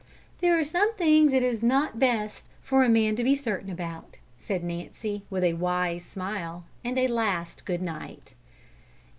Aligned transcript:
"There 0.39 0.57
are 0.57 0.63
some 0.63 0.95
things 0.95 1.31
it 1.31 1.43
is 1.43 1.61
not 1.61 1.99
best 1.99 2.49
for 2.63 2.83
a 2.83 2.89
man 2.89 3.15
to 3.17 3.23
be 3.23 3.35
certain 3.35 3.69
about," 3.69 4.17
said 4.35 4.63
Nancy, 4.63 5.25
with 5.29 5.43
a 5.43 5.53
wise 5.53 6.03
smile 6.03 6.65
and 6.83 6.97
a 6.97 7.07
last 7.07 7.65
good 7.67 7.83
night. 7.83 8.33